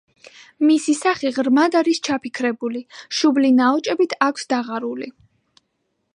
[0.69, 2.83] მისი სახე ღრმად არის ჩაფიქრებული,
[3.19, 5.13] შუბლი ნაოჭებით აქვს დაღარული.